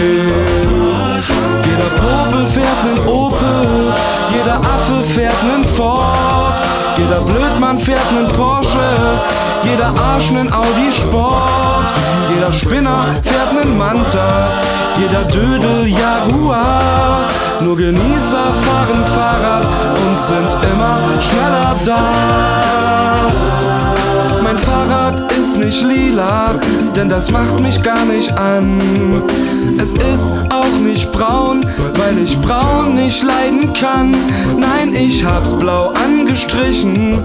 Jeder 1.63 1.91
Popel 2.01 2.45
fährt 2.47 2.83
nen 2.83 3.07
Opel, 3.07 3.93
jeder 4.33 4.57
Affe 4.57 4.95
fährt 5.13 5.43
nen 5.43 5.63
Ford, 5.63 6.61
jeder 6.97 7.21
Blödmann 7.21 7.77
fährt 7.79 8.11
nen 8.13 8.27
Porsche, 8.27 8.95
jeder 9.63 9.93
Arsch 9.99 10.31
nen 10.31 10.51
Audi 10.51 10.91
Sport, 10.91 11.93
jeder 12.33 12.51
Spinner 12.53 13.15
fährt 13.23 13.53
nen 13.53 13.77
Manta, 13.77 14.49
jeder 14.97 15.23
Dödel 15.23 15.87
Jaguar. 15.87 17.21
Nur 17.61 17.77
Genießer 17.77 18.47
fahren 18.65 19.03
Fahrrad 19.15 19.65
und 19.65 20.19
sind 20.19 20.57
immer 20.71 20.97
schneller 21.21 21.75
da. 21.85 22.01
Mein 24.43 24.57
Fahrrad 24.57 25.31
ist 25.31 25.55
nicht 25.57 25.81
lila, 25.81 26.55
denn 26.95 27.09
das 27.09 27.31
macht 27.31 27.61
mich 27.63 27.81
gar 27.81 28.05
nicht 28.05 28.31
an. 28.37 29.23
Es 29.79 29.93
ist 29.93 30.35
auch 30.75 30.79
nicht 30.79 31.11
braun, 31.11 31.61
weil 31.95 32.17
ich 32.17 32.39
braun 32.39 32.93
nicht 32.93 33.23
leiden 33.23 33.73
kann. 33.73 34.11
Nein, 34.57 34.93
ich 34.93 35.23
hab's 35.23 35.53
blau 35.53 35.91
angestrichen, 35.91 37.23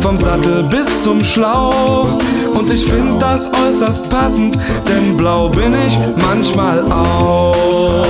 vom 0.00 0.16
Sattel 0.16 0.62
bis 0.64 1.02
zum 1.02 1.22
Schlauch. 1.22 2.18
Und 2.54 2.70
ich 2.72 2.84
find 2.84 3.20
das 3.20 3.50
äußerst 3.52 4.08
passend, 4.08 4.56
denn 4.88 5.16
blau 5.16 5.48
bin 5.48 5.74
ich 5.74 5.98
manchmal 6.16 6.84
auch. 6.90 8.04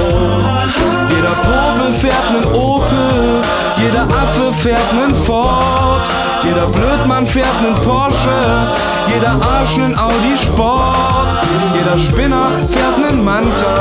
Jeder 1.10 1.36
Popel 1.42 1.92
fährt 1.92 2.32
nen 2.32 2.52
Opel, 2.52 3.42
jeder 3.78 4.04
Affe 4.04 4.52
fährt 4.62 4.92
nen 4.94 5.10
Ford, 5.24 6.08
jeder 6.44 6.66
Blödmann 6.66 7.26
fährt 7.26 7.62
nen 7.62 7.74
Porsche, 7.74 8.40
jeder 9.12 9.32
Arsch 9.42 9.76
nen 9.76 9.98
Audi 9.98 10.36
Sport, 10.36 11.34
jeder 11.74 11.98
Spinner 11.98 12.48
fährt 12.70 12.98
nen 12.98 13.24
Manta, 13.24 13.74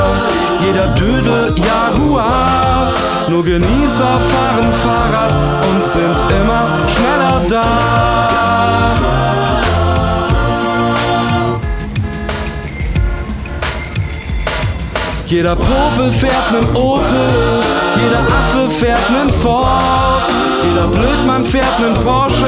jeder 0.64 0.88
Dödel 0.88 1.54
Jaguar. 1.56 2.92
Nur 3.28 3.44
Genießer 3.44 4.18
fahren 4.30 4.72
Fahrrad 4.82 5.32
und 5.70 5.84
sind 5.84 6.18
immer 6.30 6.64
schneller 6.88 7.40
da. 7.48 8.30
Jeder 15.26 15.54
Popel 15.54 16.10
fährt 16.10 16.50
nen 16.50 16.74
Opel, 16.74 17.62
jeder 18.02 18.18
Affe 18.18 18.68
fährt 18.68 19.10
nen 19.10 19.30
Ford, 19.30 20.28
jeder 20.64 20.86
Blödmann 20.86 21.44
fährt 21.44 21.78
nen 21.80 21.94
Porsche, 21.94 22.46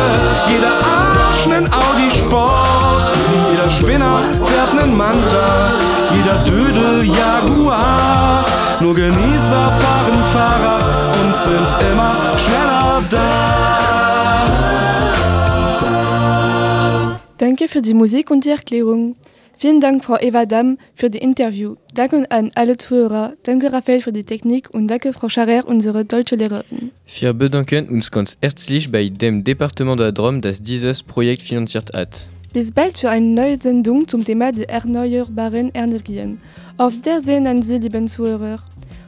jeder 0.48 0.72
Arsch 0.72 1.46
nen 1.46 1.66
Audi 1.72 2.10
Sport, 2.10 3.10
jeder 3.50 3.70
Spinner 3.70 4.20
fährt 4.44 4.74
nen 4.74 4.96
Manta, 4.96 5.72
jeder 6.14 6.38
Dödel 6.44 7.04
Jaguar. 7.04 8.44
Nur 8.80 8.94
Genießer 8.94 9.72
fahren 9.82 10.24
Fahrrad 10.32 10.84
und 11.22 11.34
sind 11.36 11.68
immer 11.92 12.14
schneller 12.36 13.02
da. 13.10 13.52
Danke 17.38 17.68
für 17.68 17.82
die 17.82 17.94
Musik 17.94 18.30
und 18.30 18.44
die 18.44 18.50
Erklärung. 18.50 19.14
Vielen 19.58 19.80
Dank, 19.80 20.04
Frau 20.04 20.18
Eva 20.20 20.44
Damm, 20.46 20.78
für 20.94 21.08
die 21.08 21.18
Interview. 21.18 21.76
Danke 21.94 22.30
an 22.30 22.50
alle 22.54 22.76
Zuhörer. 22.76 23.34
Danke, 23.44 23.72
Raphael, 23.72 24.00
für 24.00 24.12
die 24.12 24.24
Technik 24.24 24.70
und 24.70 24.88
danke, 24.88 25.12
Frau 25.12 25.28
Scharer, 25.28 25.66
unsere 25.66 26.04
deutsche 26.04 26.36
Lehrerin. 26.36 26.90
Wir 27.18 27.32
bedanken 27.32 27.88
uns 27.88 28.10
ganz 28.10 28.36
herzlich 28.40 28.90
bei 28.90 29.08
dem 29.08 29.44
Departement 29.44 30.00
der 30.00 30.12
Drôme, 30.12 30.40
das 30.40 30.62
dieses 30.62 31.02
Projekt 31.02 31.42
finanziert 31.42 31.92
hat. 31.92 32.28
Bis 32.52 32.70
bald 32.70 32.98
für 32.98 33.08
eine 33.10 33.26
neue 33.26 33.60
Sendung 33.60 34.06
zum 34.08 34.24
Thema 34.24 34.52
der 34.52 34.68
erneuerbaren 34.68 35.70
Energien. 35.72 36.40
Auf 36.76 36.94
Wiedersehen 36.94 37.46
an 37.46 37.62
Sie, 37.62 37.78
lieben 37.78 38.08
Zuhörer. 38.08 38.56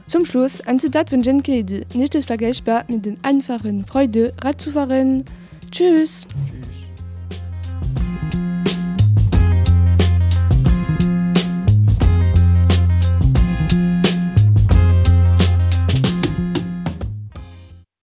Zum 0.07 0.25
Schluss 0.25 0.61
ein 0.61 0.79
Zitat 0.79 1.09
von 1.09 1.21
Jen 1.21 1.43
Kennedy. 1.43 1.81
Nicht 1.93 2.15
ist 2.15 2.27
vergleichbar 2.27 2.85
mit 2.87 3.05
den 3.05 3.17
einfachen 3.23 3.85
Freude, 3.85 4.33
Radzufahren. 4.41 5.25
Tschüss. 5.71 6.25
Tschüss. 6.25 6.74